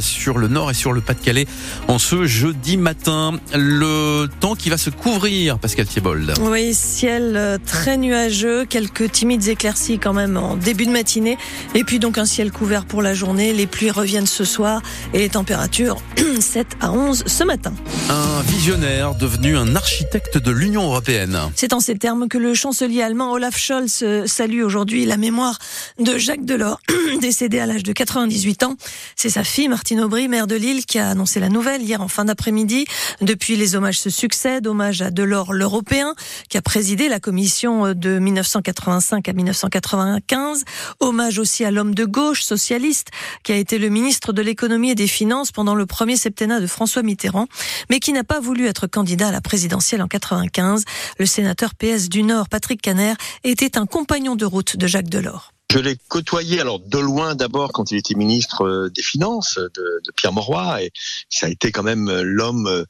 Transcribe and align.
sur 0.00 0.38
le 0.38 0.48
nord 0.48 0.70
et 0.70 0.74
sur 0.74 0.92
le 0.92 1.00
Pas-de-Calais 1.00 1.46
en 1.88 1.98
ce 1.98 2.26
jeudi 2.26 2.76
matin. 2.76 3.32
Le 3.54 4.28
temps 4.40 4.54
qui 4.54 4.70
va 4.70 4.78
se 4.78 4.90
couvrir, 4.90 5.58
Pascal 5.58 5.86
Thiebold. 5.86 6.34
Oui, 6.42 6.72
ciel 6.74 7.34
euh, 7.36 7.58
très 7.64 7.96
nuageux, 7.96 8.64
quelques 8.64 9.10
timides 9.10 9.48
éclaircies 9.48 9.98
quand 9.98 10.12
même 10.12 10.36
en 10.36 10.56
début 10.56 10.86
de 10.86 10.92
matinée, 10.92 11.38
et 11.74 11.84
puis 11.84 11.98
donc 11.98 12.18
un 12.18 12.24
ciel 12.24 12.52
couvert 12.52 12.84
pour 12.84 13.02
la 13.02 13.14
journée. 13.14 13.52
Les 13.52 13.66
pluies 13.66 13.90
reviennent 13.90 14.26
ce 14.26 14.44
soir 14.44 14.82
et 15.12 15.18
les 15.18 15.30
températures 15.30 15.96
7 16.40 16.76
à 16.80 16.92
11 16.92 17.24
ce 17.26 17.44
matin. 17.44 17.72
Un 18.08 18.42
visionnaire 18.42 19.14
devenu 19.14 19.56
un 19.56 19.74
architecte 19.74 20.38
de 20.38 20.50
l'Union 20.50 20.84
européenne. 20.84 21.38
C'est 21.54 21.72
en 21.72 21.80
ces 21.80 21.96
termes 21.96 22.28
que 22.28 22.38
le 22.38 22.54
chancelier 22.54 23.02
allemand 23.02 23.32
Olaf 23.32 23.58
Scholz 23.58 24.00
euh, 24.02 24.26
salue 24.26 24.62
aujourd'hui 24.62 25.04
la 25.06 25.16
mémoire 25.16 25.58
de 25.98 26.18
Jacques 26.18 26.44
Delors, 26.44 26.80
décédé 27.20 27.58
à 27.58 27.66
l'âge 27.66 27.82
de 27.82 27.92
98 27.92 28.62
ans. 28.64 28.76
C'est 29.16 29.30
sa 29.30 29.44
fille 29.44 29.68
Martine 29.80 30.02
Aubry, 30.02 30.28
maire 30.28 30.46
de 30.46 30.56
Lille, 30.56 30.84
qui 30.84 30.98
a 30.98 31.08
annoncé 31.08 31.40
la 31.40 31.48
nouvelle 31.48 31.80
hier 31.80 32.02
en 32.02 32.08
fin 32.08 32.26
d'après-midi. 32.26 32.84
Depuis, 33.22 33.56
les 33.56 33.76
hommages 33.76 33.98
se 33.98 34.10
succèdent. 34.10 34.66
Hommage 34.66 35.00
à 35.00 35.10
Delors 35.10 35.54
l'Européen, 35.54 36.14
qui 36.50 36.58
a 36.58 36.60
présidé 36.62 37.08
la 37.08 37.18
commission 37.18 37.94
de 37.94 38.18
1985 38.18 39.26
à 39.26 39.32
1995. 39.32 40.64
Hommage 41.00 41.38
aussi 41.38 41.64
à 41.64 41.70
l'homme 41.70 41.94
de 41.94 42.04
gauche, 42.04 42.42
socialiste, 42.42 43.08
qui 43.42 43.52
a 43.52 43.56
été 43.56 43.78
le 43.78 43.88
ministre 43.88 44.34
de 44.34 44.42
l'économie 44.42 44.90
et 44.90 44.94
des 44.94 45.06
finances 45.06 45.50
pendant 45.50 45.74
le 45.74 45.86
premier 45.86 46.16
septennat 46.16 46.60
de 46.60 46.66
François 46.66 47.02
Mitterrand, 47.02 47.46
mais 47.88 48.00
qui 48.00 48.12
n'a 48.12 48.22
pas 48.22 48.38
voulu 48.38 48.66
être 48.66 48.86
candidat 48.86 49.28
à 49.28 49.32
la 49.32 49.40
présidentielle 49.40 50.02
en 50.02 50.08
95. 50.08 50.84
Le 51.18 51.24
sénateur 51.24 51.74
PS 51.74 52.10
du 52.10 52.22
Nord, 52.22 52.50
Patrick 52.50 52.82
Caner, 52.82 53.14
était 53.44 53.78
un 53.78 53.86
compagnon 53.86 54.36
de 54.36 54.44
route 54.44 54.76
de 54.76 54.86
Jacques 54.86 55.08
Delors. 55.08 55.54
Je 55.70 55.78
l'ai 55.78 55.96
côtoyé 56.08 56.60
alors 56.60 56.80
de 56.80 56.98
loin 56.98 57.36
d'abord 57.36 57.70
quand 57.70 57.92
il 57.92 57.98
était 57.98 58.16
ministre 58.16 58.66
euh, 58.66 58.90
des 58.90 59.02
Finances 59.02 59.56
de, 59.56 59.68
de, 60.04 60.12
Pierre 60.16 60.32
Mauroy 60.32 60.82
et 60.82 60.90
ça 61.28 61.46
a 61.46 61.48
été 61.48 61.70
quand 61.70 61.84
même 61.84 62.08
euh, 62.08 62.22
l'homme 62.24 62.66
euh, 62.66 62.84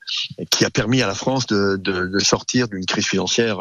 qui 0.50 0.64
a 0.64 0.70
permis 0.70 1.02
à 1.02 1.06
la 1.06 1.14
France 1.14 1.46
de, 1.46 1.76
de, 1.76 2.18
sortir 2.20 2.68
d'une 2.68 2.86
crise 2.86 3.06
financière 3.06 3.58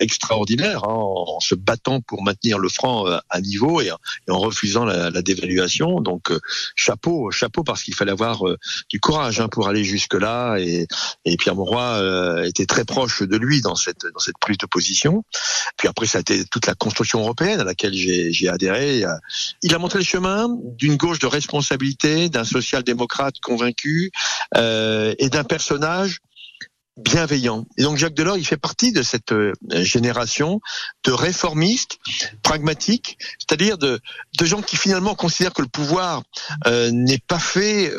extraordinaire 0.00 0.84
hein, 0.84 0.94
en, 0.94 1.40
se 1.40 1.54
battant 1.54 2.00
pour 2.00 2.22
maintenir 2.22 2.58
le 2.58 2.70
franc 2.70 3.04
à 3.28 3.40
niveau 3.40 3.82
et, 3.82 3.90
en 4.30 4.38
refusant 4.38 4.84
la, 4.84 5.10
la, 5.10 5.22
dévaluation. 5.22 6.00
Donc 6.00 6.32
chapeau, 6.74 7.30
chapeau 7.30 7.64
parce 7.64 7.82
qu'il 7.82 7.94
fallait 7.94 8.12
avoir 8.12 8.42
du 8.88 9.00
courage 9.00 9.40
hein, 9.40 9.48
pour 9.48 9.68
aller 9.68 9.84
jusque 9.84 10.14
là 10.14 10.56
et, 10.56 10.86
et 11.24 11.36
Pierre 11.36 11.56
Mauroy 11.56 12.46
était 12.46 12.66
très 12.66 12.84
proche 12.84 13.22
de 13.22 13.36
lui 13.36 13.60
dans 13.60 13.74
cette 13.74 14.06
dans 14.12 14.20
cette 14.20 14.38
prise 14.38 14.58
de 14.58 14.66
position. 14.66 15.24
Puis 15.76 15.88
après 15.88 16.06
ça 16.06 16.18
a 16.18 16.20
été 16.20 16.44
toute 16.46 16.66
la 16.66 16.74
construction 16.74 17.20
européenne 17.20 17.60
à 17.60 17.64
laquelle 17.64 17.94
j'ai 17.94 18.53
Il 18.62 19.74
a 19.74 19.78
montré 19.78 19.98
le 19.98 20.04
chemin 20.04 20.48
d'une 20.78 20.96
gauche 20.96 21.18
de 21.18 21.26
responsabilité, 21.26 22.28
d'un 22.28 22.44
social-démocrate 22.44 23.34
convaincu 23.42 24.10
euh, 24.56 25.14
et 25.18 25.28
d'un 25.28 25.44
personnage 25.44 26.20
bienveillant. 26.96 27.66
Et 27.76 27.82
donc 27.82 27.96
Jacques 27.96 28.14
Delors, 28.14 28.36
il 28.36 28.46
fait 28.46 28.56
partie 28.56 28.92
de 28.92 29.02
cette 29.02 29.32
euh, 29.32 29.52
génération 29.72 30.60
de 31.04 31.10
réformistes 31.10 31.98
pragmatiques, 32.42 33.18
c'est-à-dire 33.38 33.78
de, 33.78 34.00
de 34.38 34.44
gens 34.44 34.62
qui 34.62 34.76
finalement 34.76 35.16
considèrent 35.16 35.52
que 35.52 35.62
le 35.62 35.68
pouvoir 35.68 36.22
euh, 36.66 36.90
n'est 36.92 37.18
pas 37.18 37.40
fait 37.40 37.92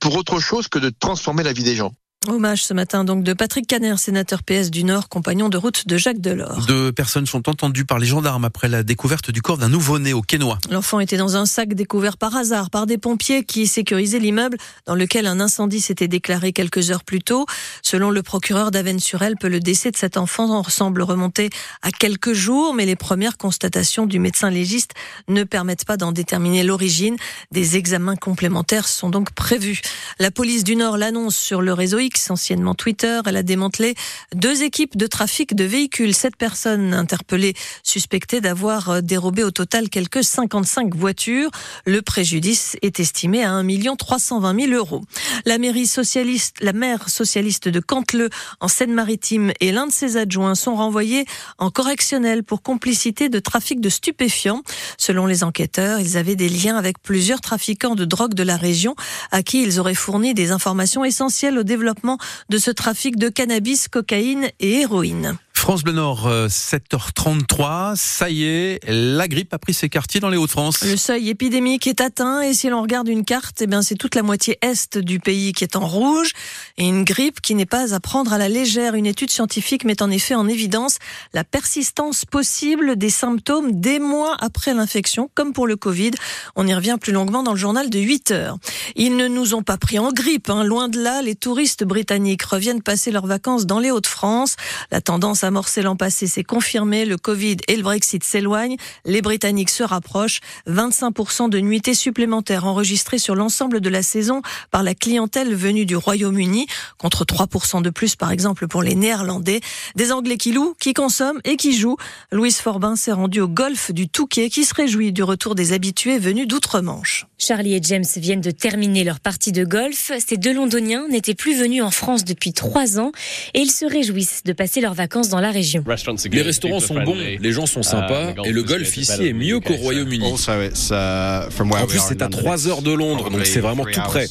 pour 0.00 0.16
autre 0.16 0.40
chose 0.40 0.68
que 0.68 0.78
de 0.78 0.90
transformer 0.90 1.42
la 1.42 1.52
vie 1.52 1.64
des 1.64 1.76
gens. 1.76 1.92
Hommage 2.28 2.64
ce 2.64 2.72
matin 2.72 3.02
donc 3.02 3.24
de 3.24 3.32
Patrick 3.32 3.66
Caner, 3.66 3.96
sénateur 3.96 4.44
PS 4.44 4.70
du 4.70 4.84
Nord, 4.84 5.08
compagnon 5.08 5.48
de 5.48 5.56
route 5.56 5.88
de 5.88 5.96
Jacques 5.96 6.20
Delors. 6.20 6.66
Deux 6.66 6.92
personnes 6.92 7.26
sont 7.26 7.48
entendues 7.48 7.84
par 7.84 7.98
les 7.98 8.06
gendarmes 8.06 8.44
après 8.44 8.68
la 8.68 8.84
découverte 8.84 9.32
du 9.32 9.42
corps 9.42 9.58
d'un 9.58 9.68
nouveau-né 9.68 10.12
au 10.12 10.22
Quénois. 10.22 10.58
L'enfant 10.70 11.00
était 11.00 11.16
dans 11.16 11.36
un 11.36 11.46
sac 11.46 11.74
découvert 11.74 12.16
par 12.16 12.36
hasard 12.36 12.70
par 12.70 12.86
des 12.86 12.96
pompiers 12.96 13.44
qui 13.44 13.66
sécurisaient 13.66 14.20
l'immeuble 14.20 14.56
dans 14.86 14.94
lequel 14.94 15.26
un 15.26 15.40
incendie 15.40 15.80
s'était 15.80 16.06
déclaré 16.06 16.52
quelques 16.52 16.92
heures 16.92 17.02
plus 17.02 17.20
tôt. 17.20 17.44
Selon 17.82 18.10
le 18.10 18.22
procureur 18.22 18.70
d'Avennes-sur-Elpe, 18.70 19.42
le 19.42 19.58
décès 19.58 19.90
de 19.90 19.96
cet 19.96 20.16
enfant 20.16 20.62
semble 20.68 21.02
remonter 21.02 21.50
à 21.82 21.90
quelques 21.90 22.34
jours, 22.34 22.72
mais 22.72 22.86
les 22.86 22.96
premières 22.96 23.36
constatations 23.36 24.06
du 24.06 24.20
médecin 24.20 24.48
légiste 24.48 24.92
ne 25.26 25.42
permettent 25.42 25.84
pas 25.84 25.96
d'en 25.96 26.12
déterminer 26.12 26.62
l'origine. 26.62 27.16
Des 27.50 27.76
examens 27.76 28.16
complémentaires 28.16 28.86
sont 28.86 29.10
donc 29.10 29.32
prévus. 29.32 29.80
La 30.20 30.30
police 30.30 30.62
du 30.62 30.76
Nord 30.76 30.98
l'annonce 30.98 31.36
sur 31.36 31.62
le 31.62 31.72
réseau 31.72 31.98
anciennement 32.30 32.74
Twitter. 32.74 33.20
Elle 33.26 33.36
a 33.36 33.42
démantelé 33.42 33.94
deux 34.34 34.62
équipes 34.62 34.96
de 34.96 35.06
trafic 35.06 35.54
de 35.54 35.64
véhicules. 35.64 36.14
Sept 36.14 36.36
personnes 36.36 36.94
interpellées 36.94 37.54
suspectées 37.82 38.40
d'avoir 38.40 38.90
euh, 38.90 39.00
dérobé 39.00 39.44
au 39.44 39.50
total 39.50 39.88
quelques 39.88 40.24
55 40.24 40.94
voitures. 40.94 41.50
Le 41.86 42.02
préjudice 42.02 42.76
est 42.82 43.00
estimé 43.00 43.44
à 43.44 43.52
1 43.52 43.96
320 43.96 44.60
000 44.66 44.72
euros. 44.72 45.02
La 45.44 45.58
mairie 45.58 45.86
socialiste, 45.86 46.56
la 46.60 46.72
maire 46.72 47.08
socialiste 47.08 47.68
de 47.68 47.80
Cantleux 47.80 48.30
en 48.60 48.68
Seine-Maritime 48.68 49.52
et 49.60 49.72
l'un 49.72 49.86
de 49.86 49.92
ses 49.92 50.16
adjoints 50.16 50.54
sont 50.54 50.76
renvoyés 50.76 51.24
en 51.58 51.70
correctionnel 51.70 52.42
pour 52.44 52.62
complicité 52.62 53.28
de 53.28 53.38
trafic 53.38 53.80
de 53.80 53.88
stupéfiants. 53.88 54.62
Selon 54.98 55.26
les 55.26 55.44
enquêteurs, 55.44 56.00
ils 56.00 56.16
avaient 56.16 56.36
des 56.36 56.48
liens 56.48 56.76
avec 56.76 57.00
plusieurs 57.00 57.40
trafiquants 57.40 57.94
de 57.94 58.04
drogue 58.04 58.34
de 58.34 58.42
la 58.42 58.56
région 58.56 58.94
à 59.30 59.42
qui 59.42 59.62
ils 59.62 59.80
auraient 59.80 59.94
fourni 59.94 60.34
des 60.34 60.50
informations 60.50 61.04
essentielles 61.04 61.58
au 61.58 61.62
développement 61.62 62.01
de 62.48 62.58
ce 62.58 62.70
trafic 62.70 63.16
de 63.16 63.28
cannabis, 63.28 63.88
cocaïne 63.88 64.48
et 64.60 64.80
héroïne. 64.80 65.36
France 65.62 65.84
Bleu 65.84 65.92
Nord, 65.92 66.28
7h33. 66.48 67.92
Euh, 67.92 67.94
Ça 67.94 68.28
y 68.28 68.42
est, 68.42 68.80
la 68.88 69.28
grippe 69.28 69.54
a 69.54 69.60
pris 69.60 69.72
ses 69.72 69.88
quartiers 69.88 70.18
dans 70.18 70.28
les 70.28 70.36
Hauts-de-France. 70.36 70.82
Le 70.82 70.96
seuil 70.96 71.28
épidémique 71.28 71.86
est 71.86 72.00
atteint 72.00 72.40
et 72.40 72.52
si 72.52 72.68
l'on 72.68 72.82
regarde 72.82 73.06
une 73.06 73.24
carte, 73.24 73.62
eh 73.62 73.68
bien 73.68 73.80
c'est 73.80 73.94
toute 73.94 74.16
la 74.16 74.24
moitié 74.24 74.58
est 74.60 74.98
du 74.98 75.20
pays 75.20 75.52
qui 75.52 75.62
est 75.62 75.76
en 75.76 75.86
rouge 75.86 76.32
et 76.78 76.88
une 76.88 77.04
grippe 77.04 77.40
qui 77.40 77.54
n'est 77.54 77.64
pas 77.64 77.94
à 77.94 78.00
prendre 78.00 78.32
à 78.32 78.38
la 78.38 78.48
légère. 78.48 78.96
Une 78.96 79.06
étude 79.06 79.30
scientifique 79.30 79.84
met 79.84 80.02
en 80.02 80.10
effet 80.10 80.34
en 80.34 80.48
évidence 80.48 80.96
la 81.32 81.44
persistance 81.44 82.24
possible 82.24 82.96
des 82.96 83.10
symptômes 83.10 83.80
des 83.80 84.00
mois 84.00 84.36
après 84.40 84.74
l'infection, 84.74 85.30
comme 85.36 85.52
pour 85.52 85.68
le 85.68 85.76
Covid. 85.76 86.10
On 86.56 86.66
y 86.66 86.74
revient 86.74 86.96
plus 87.00 87.12
longuement 87.12 87.44
dans 87.44 87.52
le 87.52 87.58
journal 87.58 87.88
de 87.88 88.00
8 88.00 88.32
heures. 88.32 88.58
Ils 88.96 89.16
ne 89.16 89.28
nous 89.28 89.54
ont 89.54 89.62
pas 89.62 89.76
pris 89.76 89.98
en 89.98 90.12
grippe, 90.12 90.50
hein. 90.50 90.64
loin 90.64 90.88
de 90.88 91.00
là. 91.00 91.22
Les 91.22 91.34
touristes 91.34 91.84
britanniques 91.84 92.42
reviennent 92.42 92.82
passer 92.82 93.10
leurs 93.10 93.26
vacances 93.26 93.66
dans 93.66 93.78
les 93.78 93.90
Hauts-de-France. 93.90 94.56
La 94.90 95.00
tendance 95.00 95.44
à 95.44 95.52
amorcé 95.52 95.82
l'an 95.82 95.96
passé 95.96 96.26
s'est 96.26 96.44
confirmé. 96.44 97.04
Le 97.04 97.16
Covid 97.18 97.58
et 97.68 97.76
le 97.76 97.82
Brexit 97.82 98.24
s'éloignent. 98.24 98.76
Les 99.04 99.20
Britanniques 99.20 99.70
se 99.70 99.82
rapprochent. 99.82 100.40
25% 100.66 101.50
de 101.50 101.60
nuitées 101.60 101.94
supplémentaires 101.94 102.64
enregistrées 102.64 103.18
sur 103.18 103.34
l'ensemble 103.34 103.80
de 103.80 103.88
la 103.88 104.02
saison 104.02 104.42
par 104.70 104.82
la 104.82 104.94
clientèle 104.94 105.54
venue 105.54 105.84
du 105.84 105.96
Royaume-Uni, 105.96 106.66
contre 106.98 107.24
3% 107.24 107.82
de 107.82 107.90
plus 107.90 108.16
par 108.16 108.30
exemple 108.30 108.66
pour 108.66 108.82
les 108.82 108.94
Néerlandais. 108.94 109.60
Des 109.94 110.10
Anglais 110.10 110.36
qui 110.36 110.52
louent, 110.52 110.74
qui 110.80 110.94
consomment 110.94 111.40
et 111.44 111.56
qui 111.56 111.76
jouent. 111.76 111.98
Louise 112.30 112.58
Forbin 112.58 112.96
s'est 112.96 113.12
rendue 113.12 113.40
au 113.40 113.48
golf 113.48 113.92
du 113.92 114.08
Touquet 114.08 114.48
qui 114.48 114.64
se 114.64 114.74
réjouit 114.74 115.12
du 115.12 115.22
retour 115.22 115.54
des 115.54 115.72
habitués 115.72 116.18
venus 116.18 116.48
d'outre-Manche. 116.48 117.26
Charlie 117.38 117.74
et 117.74 117.80
James 117.82 118.04
viennent 118.16 118.40
de 118.40 118.52
terminer 118.52 118.71
leur 119.04 119.20
partie 119.20 119.52
de 119.52 119.64
golf. 119.64 120.12
Ces 120.26 120.36
deux 120.36 120.52
Londoniens 120.52 121.06
n'étaient 121.08 121.34
plus 121.34 121.58
venus 121.58 121.82
en 121.82 121.90
France 121.90 122.24
depuis 122.24 122.52
trois 122.52 122.98
ans 122.98 123.12
et 123.54 123.60
ils 123.60 123.70
se 123.70 123.84
réjouissent 123.84 124.42
de 124.44 124.52
passer 124.52 124.80
leurs 124.80 124.94
vacances 124.94 125.28
dans 125.28 125.40
la 125.40 125.50
région. 125.50 125.84
Les 126.30 126.42
restaurants 126.42 126.80
sont 126.80 127.02
bons, 127.02 127.16
les 127.16 127.52
gens 127.52 127.66
sont 127.66 127.82
sympas 127.82 128.34
et 128.44 128.52
le 128.52 128.62
golf 128.62 128.96
ici 128.96 129.26
est 129.26 129.32
mieux 129.32 129.60
qu'au 129.60 129.74
Royaume-Uni. 129.74 130.32
Uh, 130.32 131.50
en 131.60 131.86
plus, 131.86 132.00
c'est 132.06 132.22
à 132.22 132.28
3 132.28 132.68
heures 132.68 132.82
de 132.82 132.92
Londres, 132.92 133.30
donc 133.30 133.46
c'est 133.46 133.60
vraiment 133.60 133.84
tout 133.84 134.00
près. 134.00 134.26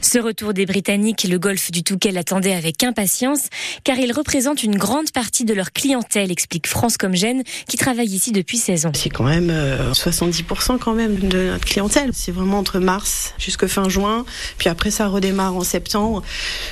Ce 0.00 0.18
retour 0.18 0.54
des 0.54 0.64
Britanniques, 0.64 1.24
le 1.24 1.38
golfe 1.38 1.72
du 1.72 1.82
Touquet 1.82 2.12
l'attendait 2.12 2.54
avec 2.54 2.84
impatience, 2.84 3.48
car 3.82 3.98
il 3.98 4.12
représente 4.12 4.62
une 4.62 4.76
grande 4.76 5.10
partie 5.10 5.44
de 5.44 5.54
leur 5.54 5.72
clientèle, 5.72 6.30
explique 6.30 6.68
France 6.68 6.96
Comgène, 6.98 7.42
qui 7.68 7.76
travaille 7.76 8.06
ici 8.06 8.30
depuis 8.30 8.58
16 8.58 8.86
ans. 8.86 8.92
C'est 8.94 9.10
quand 9.10 9.24
même 9.24 9.50
70% 9.92 10.74
euh, 10.74 10.78
quand 10.78 10.94
même 10.94 11.16
de 11.16 11.50
notre 11.50 11.64
clientèle. 11.64 12.10
C'est 12.12 12.32
vraiment 12.32 12.58
entre 12.58 12.78
mars 12.78 13.34
jusqu'à 13.38 13.66
fin 13.66 13.88
juin, 13.88 14.24
puis 14.58 14.68
après 14.68 14.92
ça 14.92 15.08
redémarre 15.08 15.56
en 15.56 15.64
septembre 15.64 16.22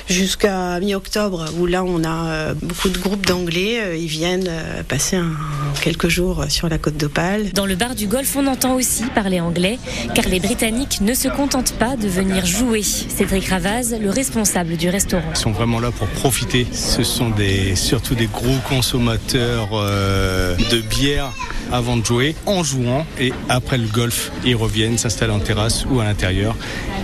jusqu'à 0.07 0.79
mi-octobre, 0.79 1.45
où 1.59 1.65
là 1.65 1.83
on 1.83 2.03
a 2.03 2.27
euh, 2.27 2.53
beaucoup 2.61 2.89
de 2.89 2.97
groupes 2.97 3.25
d'anglais, 3.25 3.81
euh, 3.81 3.95
ils 3.97 4.07
viennent 4.07 4.49
passer 4.87 5.17
un, 5.17 5.33
quelques 5.81 6.07
jours 6.07 6.45
sur 6.49 6.69
la 6.69 6.77
côte 6.77 6.97
d'Opale. 6.97 7.51
Dans 7.51 7.65
le 7.65 7.75
bar 7.75 7.95
du 7.95 8.07
golfe, 8.07 8.35
on 8.37 8.47
entend 8.47 8.75
aussi 8.75 9.03
parler 9.13 9.41
anglais, 9.41 9.79
car 10.15 10.27
les 10.29 10.39
Britanniques 10.39 11.01
ne 11.01 11.13
se 11.13 11.27
contentent 11.27 11.73
pas 11.73 11.97
de 11.97 12.07
venir 12.07 12.20
venir 12.23 12.45
jouer. 12.45 12.83
Cédric 12.83 13.47
Ravaz, 13.47 13.95
le 13.99 14.09
responsable 14.09 14.77
du 14.77 14.89
restaurant. 14.89 15.31
Ils 15.31 15.37
sont 15.37 15.51
vraiment 15.51 15.79
là 15.79 15.91
pour 15.91 16.07
profiter. 16.07 16.67
Ce 16.71 17.03
sont 17.03 17.29
des, 17.29 17.75
surtout 17.75 18.15
des 18.15 18.27
gros 18.27 18.57
consommateurs 18.69 19.69
euh, 19.73 20.55
de 20.71 20.81
bière 20.81 21.33
avant 21.71 21.97
de 21.97 22.05
jouer, 22.05 22.35
en 22.45 22.63
jouant 22.63 23.05
et 23.19 23.31
après 23.49 23.77
le 23.77 23.87
golf, 23.87 24.31
ils 24.45 24.55
reviennent 24.55 24.97
s'installent 24.97 25.31
en 25.31 25.39
terrasse 25.39 25.85
ou 25.89 25.99
à 25.99 26.03
l'intérieur 26.03 26.55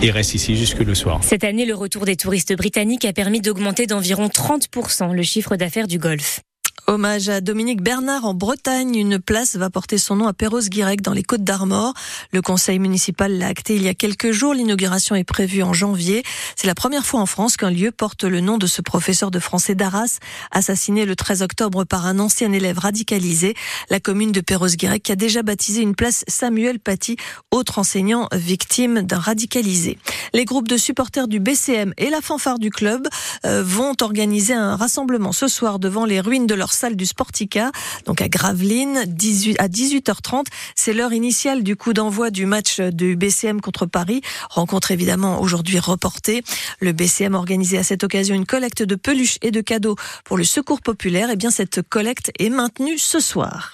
et 0.02 0.12
restent 0.12 0.36
ici 0.36 0.58
jusque 0.58 0.80
le 0.80 0.94
soir. 0.94 1.20
Cette 1.24 1.44
année, 1.44 1.66
le 1.66 1.74
retour 1.74 2.06
des 2.06 2.16
touristes 2.16 2.56
britanniques 2.56 3.06
a 3.06 3.14
permis 3.14 3.42
d'augmenter 3.42 3.88
d'environ 3.88 4.28
30% 4.28 5.14
le 5.14 5.24
chiffre 5.24 5.56
d'affaires 5.56 5.88
du 5.88 6.00
golf. 6.00 6.42
Hommage 6.90 7.28
à 7.28 7.42
Dominique 7.42 7.82
Bernard 7.82 8.24
en 8.24 8.34
Bretagne. 8.34 8.96
Une 8.96 9.20
place 9.20 9.58
va 9.58 9.70
porter 9.70 9.98
son 9.98 10.16
nom 10.16 10.26
à 10.26 10.32
Perros-Guirec 10.32 11.02
dans 11.02 11.12
les 11.12 11.22
Côtes 11.22 11.44
d'Armor. 11.44 11.94
Le 12.32 12.42
conseil 12.42 12.80
municipal 12.80 13.38
l'a 13.38 13.48
acté 13.48 13.76
il 13.76 13.84
y 13.84 13.90
a 13.90 13.94
quelques 13.94 14.32
jours. 14.32 14.54
L'inauguration 14.54 15.14
est 15.14 15.26
prévue 15.26 15.64
en 15.64 15.74
janvier. 15.74 16.24
C'est 16.56 16.66
la 16.66 16.76
première 16.76 17.06
fois 17.06 17.20
en 17.20 17.26
France 17.26 17.58
qu'un 17.58 17.72
lieu 17.72 17.92
porte 17.92 18.24
le 18.24 18.40
nom 18.40 18.58
de 18.58 18.68
ce 18.68 18.82
professeur 18.82 19.32
de 19.32 19.40
français 19.40 19.76
d'Arras, 19.76 20.20
assassiné 20.52 21.06
le 21.06 21.18
13 21.18 21.42
octobre 21.42 21.84
par 21.84 22.06
un 22.06 22.20
ancien 22.20 22.54
élève 22.54 22.80
radicalisé. 22.80 23.54
La 23.90 24.00
commune 24.00 24.32
de 24.32 24.40
Perros-Guirec 24.40 25.10
a 25.10 25.18
déjà 25.18 25.44
baptisé 25.44 25.82
une 25.82 25.94
place 25.94 26.24
Samuel 26.30 26.80
Paty, 26.80 27.18
autre 27.52 27.80
enseignant 27.80 28.30
victime 28.32 29.02
d'un 29.02 29.20
radicalisé. 29.20 29.98
Les 30.34 30.46
groupes 30.46 30.70
de 30.70 30.78
supporters 30.78 31.28
du 31.28 31.42
BCM 31.42 31.94
et 31.98 32.10
la 32.10 32.22
fanfare 32.22 32.60
du 32.60 32.70
club 32.70 33.10
euh, 33.46 33.62
vont 33.62 33.94
organiser 34.02 34.54
un 34.54 34.78
rassemblement 34.78 35.34
ce 35.34 35.50
soir 35.50 35.80
devant 35.80 36.06
les 36.06 36.22
ruines 36.22 36.48
de 36.48 36.56
leur 36.56 36.77
salle 36.78 36.96
du 36.96 37.06
Sportica, 37.06 37.72
donc 38.06 38.22
à 38.22 38.30
Gravelines, 38.30 39.04
18, 39.08 39.60
à 39.60 39.68
18h30. 39.68 40.46
C'est 40.76 40.94
l'heure 40.94 41.12
initiale 41.12 41.64
du 41.64 41.76
coup 41.76 41.94
d'envoi 41.94 42.30
du 42.30 42.46
match 42.46 42.80
du 42.80 43.16
BCM 43.16 43.60
contre 43.60 43.86
Paris. 43.86 44.22
Rencontre 44.50 44.92
évidemment 44.92 45.42
aujourd'hui 45.42 45.80
reportée. 45.80 46.44
Le 46.80 46.94
BCM 46.94 47.36
a 47.36 47.38
organisé 47.40 47.78
à 47.78 47.84
cette 47.84 48.04
occasion 48.04 48.36
une 48.36 48.46
collecte 48.46 48.84
de 48.84 48.96
peluches 48.96 49.40
et 49.42 49.52
de 49.52 49.62
cadeaux 49.62 49.96
pour 50.24 50.38
le 50.38 50.44
secours 50.44 50.82
populaire. 50.82 51.30
Et 51.30 51.34
eh 51.34 51.36
bien 51.36 51.50
cette 51.50 51.82
collecte 51.82 52.32
est 52.38 52.50
maintenue 52.50 53.00
ce 53.00 53.20
soir. 53.20 53.74